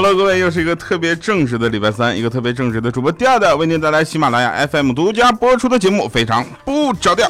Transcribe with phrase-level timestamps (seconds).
[0.00, 7.28] ！Hello，各位，又是一个特别正直的礼拜三，一个特别正直的主播调调为您带来喜马拉雅 FM 独家播出的节目，非常不着调。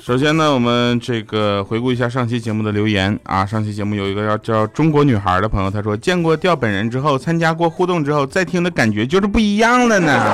[0.00, 3.44] 首先呢，我们这个回顾一下上期节目的留言啊。
[3.44, 10.24] 上期节目有一个要叫中国女孩的朋友，他说见过调本人之后，参加过互动之后，再听的感觉就是不一样了呢。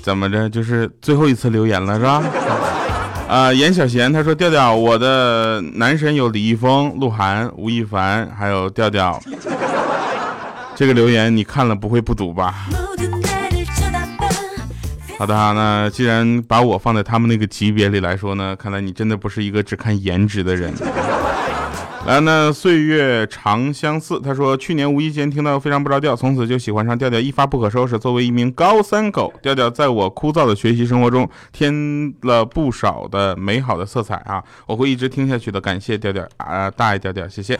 [0.00, 0.48] 怎么着？
[0.48, 2.22] 就是最后一次留言了是吧？
[3.34, 9.20] 啊，严小贤他说调调，我的男神有李易峰、鹿晗、吴亦凡，还有调调。
[10.76, 12.54] 这个留言你看了不会不读吧？
[15.18, 20.72] 好的，那既然把我放在他们那个级别里来说呢，看来你真的不是一个只看颜值的人。
[22.06, 27.98] 来，那岁月长相似，他说去年无意间听到非常不着调，从此就喜欢上调调，一发不可收拾。
[27.98, 34.44] 作为一名高三狗，调调在我枯燥的学习生活中添了不少的美好的色彩啊！
[34.66, 37.58] 我会一直听下去的，感谢调调啊，大爱调调，谢谢。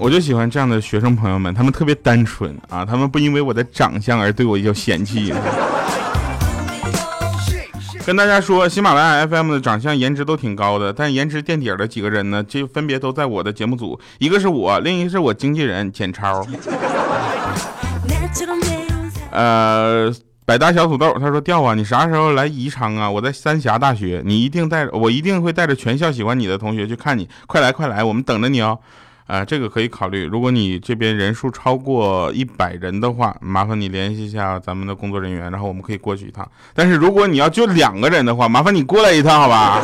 [0.00, 5.32] 我就喜欢这样的学生朋友们，他们特别单纯啊，他们不因为我的长相而对我有嫌弃。
[8.04, 16.44] 跟大家说，喜马拉雅 FM 的长相、颜值都挺高的，但颜值垫底的几个人呢，就分别都在我的节目组，一个是我，另一个是我经纪人简超。
[19.30, 20.12] 呃，
[20.44, 23.08] 百搭小土豆，他说调啊，你啥时候来宜昌啊？
[23.08, 28.80] 我在三峡大学，你一定带，我一定会带着全校喜欢你的同学去看你，快来快来，我们等着你哦。
[29.26, 30.24] 啊，这个可以考虑。
[30.24, 36.46] 如果你这边人数超过一百人的话，麻烦你联系一下咱们的工作人员，然后我们可以过去一趟。
[36.74, 39.82] 但是如果你要就两个人的话，麻烦你过来一趟，好吧？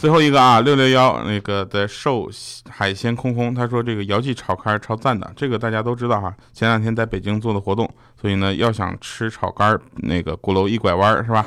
[0.00, 2.28] 最后一个啊，六六幺那个的寿
[2.68, 6.34] 海鲜空空，他说这个姚记炒肝超赞的，这个大家都知道哈。
[6.52, 7.88] 前两天在北京做的活动，
[8.20, 11.46] 所以呢，要想吃炒肝，那个鼓楼一拐弯是吧？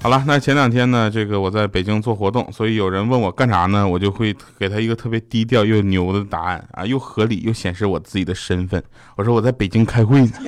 [0.00, 8.82] 好了，那前两天呢，这个我在北京做活动，所以有人问我干啥呢，我就会给他一个特别低调又牛的答案啊，又合理又显示我自己的身份。
[9.16, 10.30] 我说我在北京开会呢。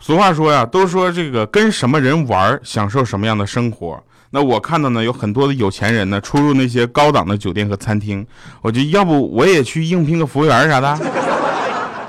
[0.00, 4.02] 俗话说呀，都说这个跟什么人玩，享受什么样的生活。
[4.30, 8.26] 那我看到呢，有很多的有钱人呢，出入那些高档的酒店和餐厅，
[8.60, 10.98] 我就要不我也去应聘个服务员啥的。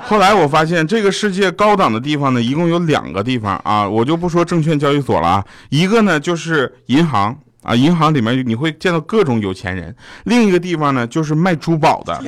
[0.04, 9.90] 后来我发现，这个世界高档的地方呢，一共有两个地方啊，我就不说证券交易所了啊，一个呢就是银行啊，银行里面你会见到各种有钱人；
[10.24, 12.20] 另一个地方呢就是卖珠宝的，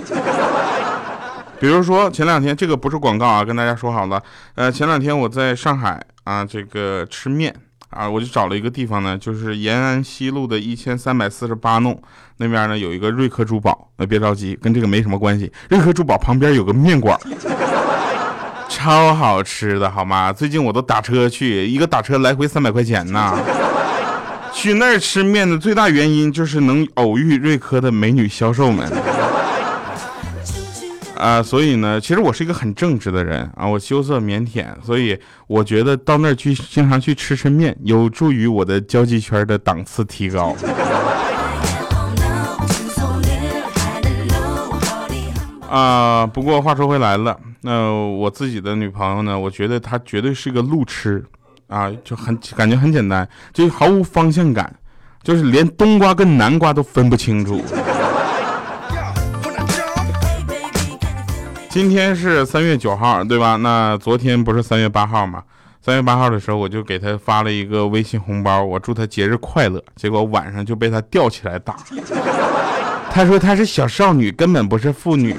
[1.58, 4.22] 比如说前两天这个不是广告啊，跟大家说好了，
[4.54, 7.54] 呃，前两天我在上海啊，这个吃面。
[7.92, 12.00] 啊，我就找了一个地方呢，就是延安西路的一千三百四十八弄
[12.38, 13.88] 那边呢，有一个瑞科珠宝。
[13.98, 15.53] 那别着急，跟这个没什么关系。
[15.69, 17.19] 瑞科珠宝旁边有个面馆，
[18.69, 20.32] 超好吃的，好吗？
[20.32, 23.38] 最近我都打车去，一个打车来回三百块钱呢。
[24.54, 28.86] 去那儿吃面的最大原因就是能偶遇瑞科的美女销售们。
[31.17, 40.56] 啊，所以呢，其实我是一个很正直的人啊，我羞涩腼腆，所以我觉得到那儿去经常去吃吃面，有助于我的交际圈的档次提高。
[45.71, 51.25] 啊，不过话说回来了，那我自己的女朋友呢，我觉得她绝对是个路痴
[51.69, 54.75] 啊，就很感觉很简单，就毫无方向感，
[55.23, 57.62] 就是连冬瓜跟南瓜都分不清楚。
[61.72, 63.56] 今天是三月九号，对吧？
[63.56, 65.43] 那昨天不是三月八号吗？
[65.81, 69.82] 三月八号的时候，我就给他发了一个微信红包，我祝他节日快乐。
[69.97, 71.77] 结果晚上就被他吊起来打。
[73.11, 75.35] 他说他是小少女，根本不是妇女。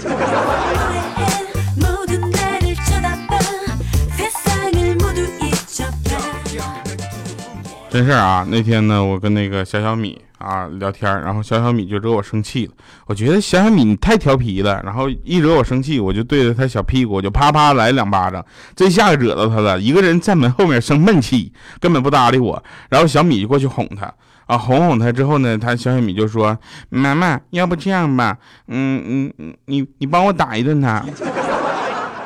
[7.91, 8.43] 真事儿啊！
[8.49, 10.19] 那天呢，我跟那个小小米。
[10.43, 12.73] 啊，聊天然后小小米就惹我生气了。
[13.07, 18.45] 我觉得小小米你太调皮了，然后一惹我生气，我就对着他小屁股，我就啪啪来两巴掌。
[18.75, 22.61] 这下惹到他了，一个人在门后面生闷气，根本不搭理我。
[22.89, 24.13] 然后小米就过去哄他，
[24.45, 26.57] 啊，哄哄他之后呢，他小小米就说
[26.89, 28.37] ：“妈妈，要不这样吧，
[28.67, 31.03] 嗯嗯嗯，你你帮我打一顿他。”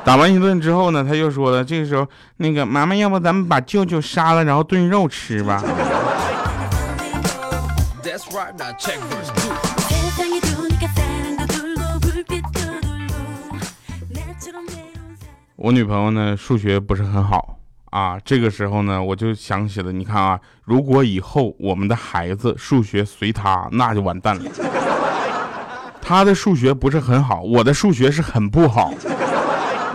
[0.04, 5.62] 打完一顿之后呢，他又说了，这个时候那个妈妈，要不咱们把舅舅杀了，然后炖肉吃吧。
[15.56, 17.59] 我女朋友呢，数学不是很好
[17.89, 18.18] 啊。
[18.24, 24.50] 这个时候呢，我就想起了，你看啊，如果以后我们的孩子数学随他，那就完蛋了。
[26.01, 28.94] 他的数学不是很好，我的数学是很不好。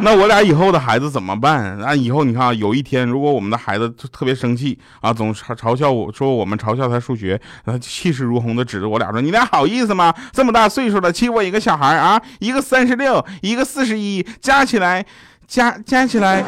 [0.00, 1.78] 那我俩以后的孩子怎么办？
[1.78, 10.12] 那以后你看啊，有一天如果我们的孩子特别生气啊，总嘲嘲笑我说我们嘲笑他数学，他气势如虹的指着我俩说：“你俩好意思吗？
[10.32, 12.20] 这么大岁数了欺负我一个小孩啊！
[12.40, 15.04] 一个三十六，一个四十一，加起来，
[15.46, 16.42] 加加起来，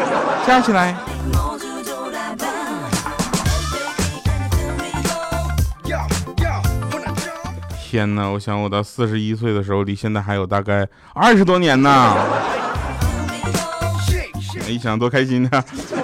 [0.46, 0.96] 加起来。”
[7.78, 8.26] 天哪！
[8.26, 12.16] 我想我到四十一岁的时候，离现在还有大概二十多年呢。
[14.68, 15.50] 一想多开心呢，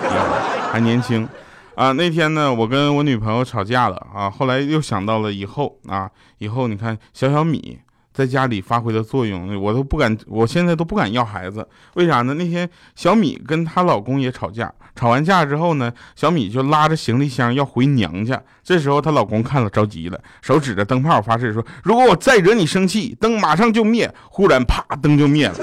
[0.70, 1.28] 还年轻
[1.74, 1.92] 啊！
[1.92, 7.78] 那天呢，我跟我女朋友吵架了啊，后来又想到了以后啊，以后你看小小米
[8.12, 12.34] 在家里发挥的作用，我都不敢，我现在都不敢要孩子，为啥呢？
[12.34, 25.54] 那天小米跟她老公也吵架，吵完架之后呢，小米就拉着行李箱要回娘家，这时候她老公看了着急了，手指着灯泡发誓说：“如果我再惹你生气，灯马上就灭。”忽然啪，灯就灭了。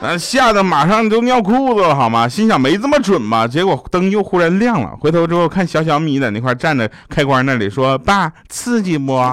[0.00, 2.28] 那吓得马上就尿裤子了，好吗？
[2.28, 3.48] 心想没这么准吧？
[3.48, 9.12] 结果灯又忽然亮了，回头之后看小小米在那块站着开关那里说：“爸，刺激不？”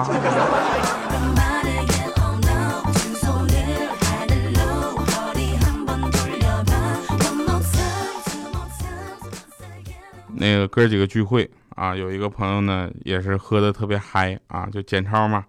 [10.38, 15.44] 那个哥几个聚会啊，有一个朋友呢也是喝的特别嗨啊，就简超嘛。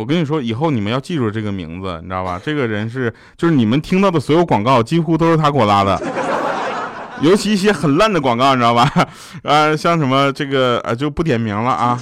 [0.00, 2.40] 我跟你说，以后你们要记住这个名字，你知道吧？
[2.42, 6.00] 这个人是，就是你们听到的所有广告，几乎都是他给我拉的，
[7.20, 8.90] 尤其一些很烂的广告，你知道吧？
[9.42, 12.00] 啊， 像什么这个啊，就不点名了啊。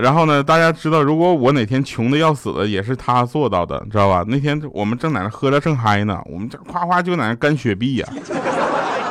[0.00, 4.24] 然后呢，大家知道，如果我哪天穷的要死了，也是他做到的，知道吧？
[4.26, 8.08] 那天我们正在那喝着正嗨呢，我们这夸夸就在那干雪碧呀。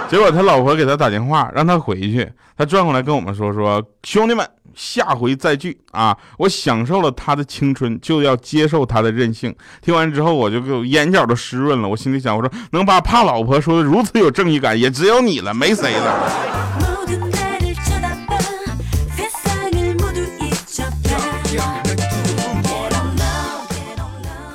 [0.10, 2.30] 结果他老婆给他打电话，让他回去。
[2.58, 4.46] 他转过来跟我们说：“说兄弟们，
[4.76, 6.18] 下回再聚啊！
[6.38, 11.88] 我享受了他的青春，就要接受他的任性。”听完之后，我就给我眼角都湿润了。
[11.88, 16.62] 我心里想：“我说能把怕老婆说的如此有正义感，也只有你了，没谁了。”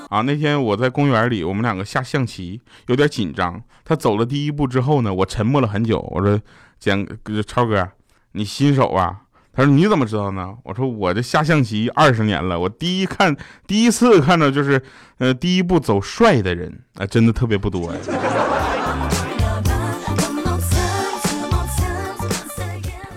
[0.08, 3.60] 啊，那天我在公园里，我们两个下象棋，有点紧张。
[3.84, 6.00] 他走了第一步之后呢，我沉默了很久。
[6.12, 6.40] 我说
[6.78, 7.06] ：“简
[7.46, 7.86] 超哥，
[8.32, 9.16] 你新手啊？”
[9.56, 13.34] 他说：“你怎么知道呢？”我说：“我这下象棋二十年了，我第一看，
[13.66, 14.82] 第一次看到就是，
[15.16, 17.98] 呃，第一步走帅的人啊，真的特别不多呀。”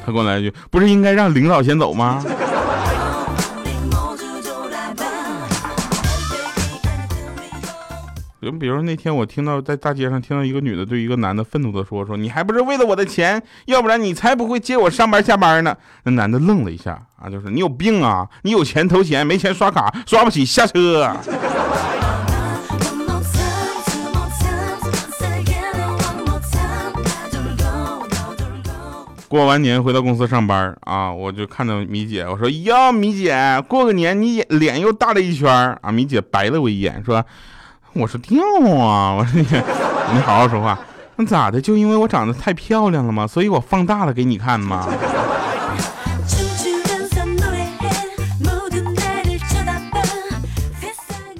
[0.06, 2.24] 他给我来一句：“不是应该让领导先走吗？”
[8.50, 18.28] 就比如说那天我听到在大街上听到一个女的对一个男的愤怒的说：“说你还不是为了我的钱，要不然你才不会接我上班下班呢。”那男的愣了一下啊，就是你有病啊！
[18.42, 21.16] 你有钱投钱，没钱刷卡，刷不起下车。
[29.28, 35.48] 过完年回到公司上班啊，我就看到米姐，我说：“哟，米姐，过个年你脸又大了一圈
[35.84, 37.24] 啊！”米姐白了我一眼，说。
[37.93, 38.41] 我说掉
[38.77, 39.13] 啊！
[39.13, 39.48] 我说你，
[40.13, 40.77] 你好好说话。
[41.15, 41.60] 那咋的？
[41.60, 43.27] 就因为我长得太漂亮了吗？
[43.27, 44.88] 所以我放大了给你看吗？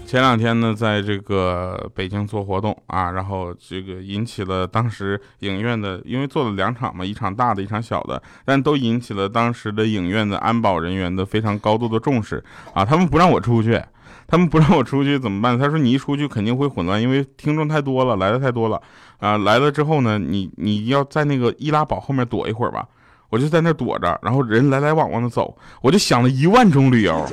[0.10, 13.80] 前两天呢，在这个北京做活动啊，然后这个引起了当时影院的，因为做了两场嘛，一场大的，一场小的，但都引起了当时的影院的安保人员的非常高度的重视啊，他们不让我出去。
[14.26, 15.60] 他们不让我出去怎么办？
[15.60, 18.82] 他说你一出去肯定会混乱，因为听众太多了，来的太多了
[19.20, 19.38] 啊！
[19.38, 22.84] 来了之后呢，你你要在那个易拉宝后面躲一会儿吧。
[23.30, 27.24] 我就在那躲着，然后人来来往往的走，我就想了一万种理由。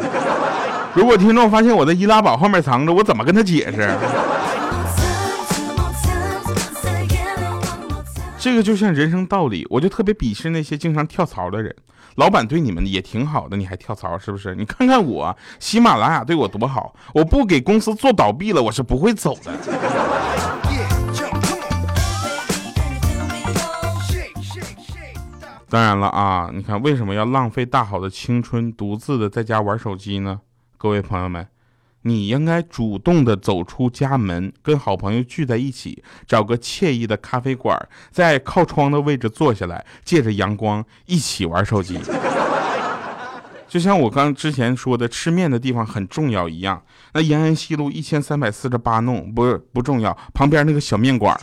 [0.96, 3.94] 如果听众发现我在易拉宝后面藏着，我怎么跟他解释？
[8.38, 11.74] 这个就像人生道理，我就特别鄙视那些经常跳槽的人。
[12.14, 14.54] 老板对你们也挺好的，你还跳槽是不是？
[14.54, 19.52] 你看看我，喜马拉雅对我多好，我不给公司做倒闭了，我是不会走的。
[25.68, 30.40] 当然了啊，你看为什么要浪费大好的青春，独自的在家玩手机呢？
[30.76, 31.46] 各位朋友们。
[32.02, 37.76] 你应该主动的走出家门，跟好朋友聚在一起，找个惬意的咖啡馆，
[38.12, 41.98] 在靠窗的位置坐下来，借着阳光一起玩手机。
[43.66, 46.80] 就像我刚之前说的，吃面的地方很重要一样。
[47.12, 51.36] 那延安西路一千三百四十八弄不不重要，旁边那个小面馆，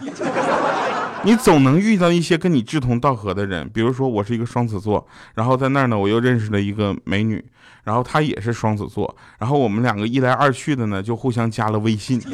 [1.25, 3.69] 你总能遇到一些跟你志同道合的人。
[3.73, 7.43] 比如说，我是一个双子座，然后在那儿呢，我又认识了一个美女，
[7.85, 12.21] 然后她也是双子座，然后我们两个一来二去的呢，就互相加了微信。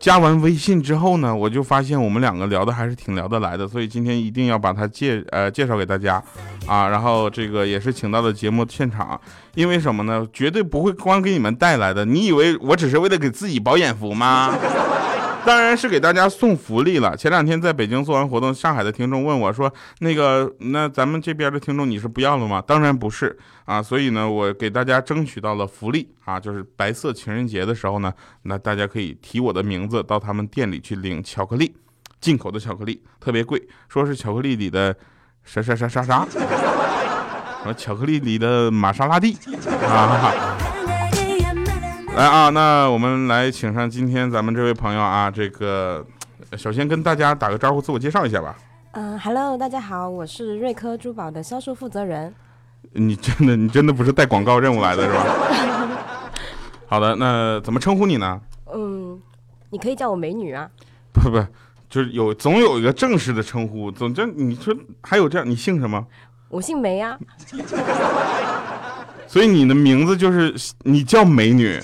[0.00, 6.22] 加完微信之后呢，我就发现我们两个聊的还是挺聊得来的，所以今天一定要把他介呃介绍给大家，
[6.66, 9.20] 啊，然后这个也是请到了节目现场，
[9.56, 10.24] 因为什么呢？
[10.32, 12.04] 绝对不会光给你们带来的。
[12.04, 14.54] 你以为我只是为了给自己饱眼福吗？
[15.48, 17.16] 当然是给大家送福利了。
[17.16, 23.82] 前两天在北京做完活动，上海的听众问我说：“那个，那咱们这边的听众你是不要了吗？”当然不是啊。
[23.82, 28.12] 所以呢，我给大家争取到了福利啊，就是白色情人节的时候呢，
[28.42, 31.74] 那大家可以提我的名字到他们店里去领巧克力，
[32.20, 34.94] 进口的巧克力特别贵，说是巧克力里的
[35.44, 36.28] 啥啥啥啥啥，
[37.74, 39.34] 巧克力里的玛莎拉蒂
[39.80, 40.67] 啊。
[42.18, 46.04] 来啊，那我们来请上今天咱们这位朋友啊，这个
[46.56, 48.56] 首先跟大家打个招呼，自我介绍一下吧。
[48.90, 52.34] 嗯，Hello，大家好，我是瑞科珠宝的销售负责人。
[52.90, 55.24] 你真的，你真的不是带广告任务来的是吧？
[56.90, 58.40] 好的，那怎么称呼你呢？
[58.74, 59.22] 嗯，
[59.70, 60.68] 你可以叫我美女啊。
[61.12, 61.40] 不不，
[61.88, 66.04] 就是有总有一个正式的称呼，总之你说还有这样，你姓什么？
[66.48, 67.16] 我姓梅呀。
[69.28, 70.52] 所以你的名字就是
[70.84, 71.78] 你叫美女，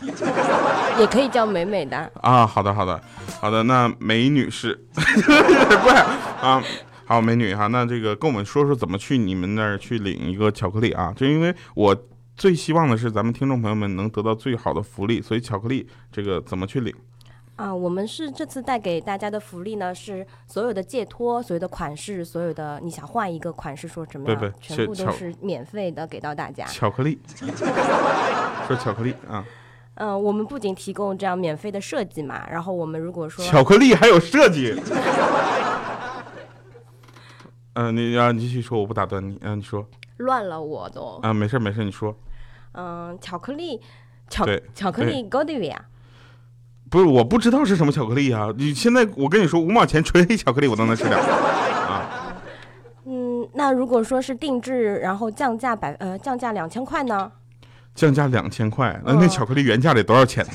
[0.98, 2.46] 也可以叫美美的啊。
[2.46, 3.00] 好的，好的，
[3.40, 3.62] 好的。
[3.64, 5.94] 那美女士有点怪
[6.40, 6.62] 啊。
[7.06, 11.12] 好，美女哈，那这个跟我们说说怎么去你们那儿去领一个巧克力啊？
[11.14, 11.94] 就因为我
[12.34, 16.94] 最希望的是咱们听众朋友们能得到最好的福利，所以巧克力这个怎么去领？
[17.56, 26.64] 啊，我们是这次带给大家的福利呢，是所有的借托、所有的款式、所有的你想换一个款式说怎么样，全部都是免费的给到大家。
[26.66, 27.18] 巧克力，
[28.66, 29.44] 说巧克力啊。
[29.96, 34.74] 嗯，我们不仅提供这样免费的设计嘛，然后我们如果说巧克力还有设计。
[37.74, 39.38] 嗯，你啊，你继续说，我不打断你。
[39.42, 39.86] 嗯，你说。
[40.16, 41.20] 乱了，我都。
[41.22, 42.16] 啊，没事没事，你说。
[42.72, 43.80] 嗯，巧克力，
[44.28, 44.44] 巧
[44.74, 45.84] 巧克力 g o d i v a
[46.94, 48.50] 不是，我不知道是什么巧克力啊！
[48.56, 52.38] 你现在我跟你说，五毛钱纯黑巧克力我都能吃了啊。
[53.04, 57.32] 嗯，那如果说是定制，然后降价百呃降价两千块呢？
[57.96, 60.46] 降价两千块，那那巧克力原价得多少钱？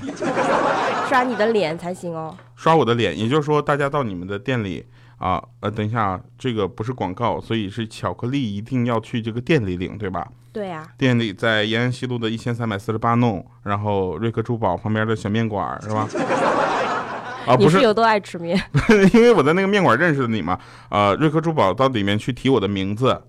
[1.10, 2.34] 刷你的脸才行哦。
[2.56, 4.86] 刷我的脸，也就是说，大家到你们的店里。
[5.18, 10.26] 啊，呃，等一下啊，这个不是广告，所以是巧克力一定要去这个店里领，对吧？
[10.52, 10.88] 对呀。
[10.98, 16.08] 店里在延安西路的一千三百四十八弄，然后瑞克珠宝旁边的小面馆是吧？
[17.48, 18.60] 啊，不是有多爱吃面？
[19.14, 20.60] 因为我在那个面馆认识的你嘛。
[20.90, 23.22] 啊，瑞克珠宝到里面去提我的名字。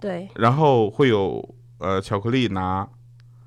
[0.00, 0.28] 对。
[0.36, 2.88] 然后会有呃巧克力拿。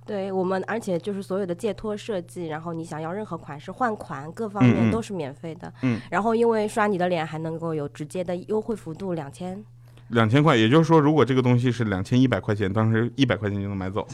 [0.05, 5.74] 对我们，而且就是所有的借托设计，然后你想要任何款式换款，各方面都是免费的。
[5.81, 9.65] 嗯，然后因为刷你的脸还能够有直接的优惠幅度两千，
[10.09, 14.05] 两千块，也就是说，如果这个东西是两千一百块钱，当时一百块钱就能买走。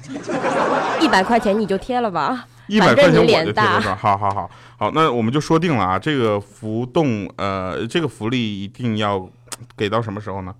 [1.01, 3.81] 一百块钱你就贴了吧，一百块钱我就贴了。
[3.95, 9.29] 好好好好，那我们就说定了啊，这个浮动呃，这个福利一定要
[9.75, 10.55] 给到什么时候呢？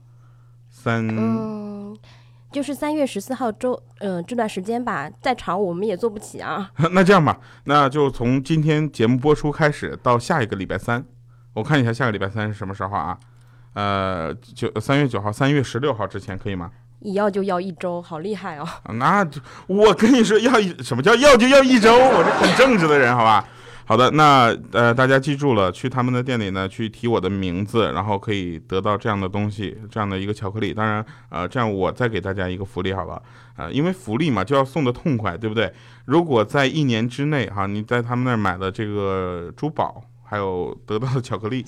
[0.69, 1.07] 三。
[2.51, 6.69] 就是三月十四号周，嗯，这段时间吧，再长我们也做不起啊。
[6.91, 11.05] 那这样吧，那就从今天节目播出开始到下一个礼拜三，
[11.53, 13.17] 我看一下下个礼拜三是什么时候啊？
[13.73, 16.71] 呃，九三月九号，三月十六号之前可以吗？
[16.99, 18.67] 一要就要一周，好厉害哦！
[18.93, 19.27] 那
[19.67, 21.93] 我跟你说，要一什么叫要就要一周？
[21.97, 23.43] 我是很正直的人，好吧？
[23.83, 30.73] 好的，那呃，大家记住了，去他们的店里呢，去提我的名字，然后可以得到这样的东西，这样的一个巧克力。
[30.73, 33.21] 当然，呃，这样我再给大家一个福利，好了，
[33.57, 35.73] 呃，因为福利嘛，就要送的痛快，对不对？
[36.05, 41.65] 如果在一年之内，哈，你在他们那儿买的这个珠宝，还有得到的巧克力，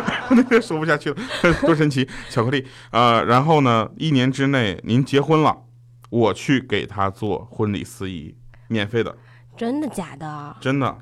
[0.30, 1.16] 那个说不下去了，
[1.62, 5.56] 多神奇，巧克力，呃，然后呢，一年之内您结婚了，
[6.10, 8.34] 我去给他做婚礼司仪，
[8.68, 9.16] 免费的。
[9.56, 10.56] 真的假的？
[10.60, 10.96] 真的。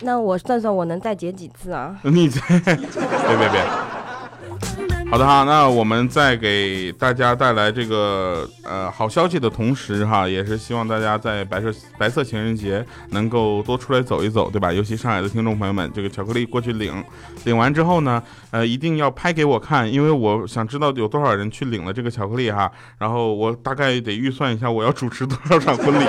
[0.00, 1.98] 那我算算，我能再结几次啊？
[2.02, 4.85] 你再别别 别。
[5.08, 14.72] 好的哈，那我们在给大家带来这个呃好消息的同时哈，也是希望大家在白色白色情人节能够多出来走一走，对吧？
[14.72, 17.02] 尤其上海的听众朋友们，这个巧克力过去领，
[17.44, 18.20] 领完之后呢，
[18.50, 26.04] 呃，一定要拍给我看，因为我想知道有多少人去领了这个巧克力哈，然后我大概得预算一下我要主持多少场婚礼。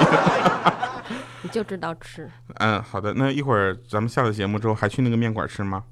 [1.43, 5.83] 你就知道吃，嗯，好的，那一会儿咱们下了节目之后还去那个面馆吃吗？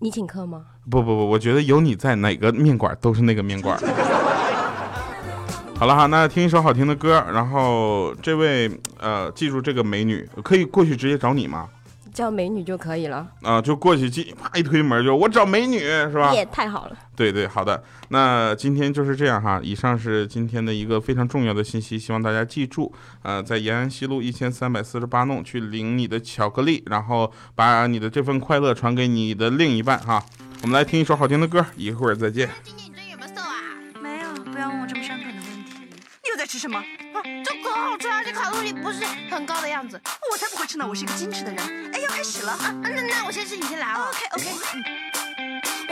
[0.00, 0.64] 你请客吗？
[0.90, 3.78] 不不不，我觉得有你在，哪个面馆都是那个面馆。
[5.76, 11.68] 好了哈，那听一首好听的歌，然后这位呃，记住这个美女，可以过去直接找你吗？
[12.14, 16.32] 叫美女就可以了啊，就过去进，啪一推门就我找美女是吧？
[16.32, 16.96] 也太好了。
[17.16, 17.82] 对对，好的。
[18.08, 19.60] 那今天就是这样哈。
[19.62, 22.94] 以上是今天的一个非常重要的信息，希望大家记住。
[23.22, 30.24] 呃，在延安西路一千三百四十八弄去领你的巧克力，然后把你的这份快乐传给你的另一半哈。
[30.62, 32.48] 我们来听一首好听的歌，一会儿再见。
[32.62, 33.58] 今天你最近有没有瘦啊？
[34.00, 35.72] 没有，不要问我这么伤感的问题。
[36.22, 36.80] 你又在吃什么？
[37.22, 40.00] 这可好吃，而且卡路里不是很高的样子。
[40.32, 41.90] 我才不会吃呢，我是一个矜持的人。
[41.92, 42.74] 哎，要开始了啊！
[42.82, 44.08] 那那我先吃，你先来啊。
[44.08, 44.44] OK OK。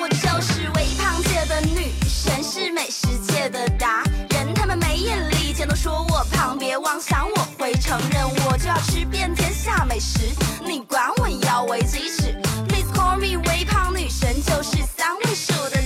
[0.00, 4.52] 我就是微胖界的女神，是美食界的达人。
[4.54, 10.20] 他们没眼力见都说我胖，别妄想我会承认，我就要吃遍天下美食。
[10.64, 12.34] 你管我要为几尺
[12.68, 15.80] ？Please call me 微胖女神，就是三位数的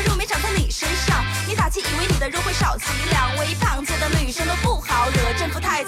[0.00, 3.36] 肉没长在你身上，你打气以为你的肉会少几两？
[3.36, 5.82] 微胖界的女生都不好惹，政府太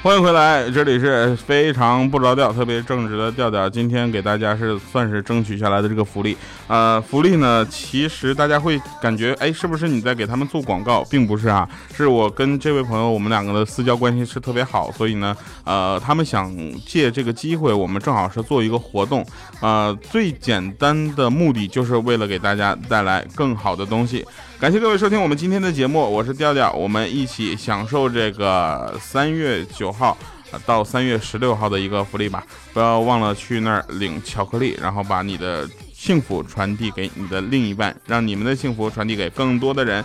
[0.00, 3.68] 欢迎回来，这里是非常不着调、特别正直的调调。
[3.68, 6.36] 今天给大家是算是争取下来的这个福利，
[6.68, 11.02] 呃，福利呢，其实大家会感觉，哎，是不是你在给他们做广告？
[11.10, 19.26] 并不是啊，是我跟这位朋友，我们两个的私交关系是特别好，所以呢，呃，他们想借这个机会，我们正好是做一个活动，
[19.60, 24.24] 呃，最简单的目的就是为了给大家带来更好的东西。
[24.60, 30.18] 感谢各位收听我们今天的节目，我是调调，我们一起享受这个三月九号
[30.66, 32.44] 到三月十六号的一个福利吧！
[32.72, 40.04] 不要忘了去那儿领巧克力，然后把你的幸福传递给你的另一半，让你们的幸福传递给更多的人。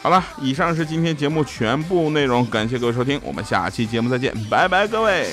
[0.00, 5.26] 好了，以上是今天节目全部内容，感谢各位收听，我们下期节目再见，拜拜，各位。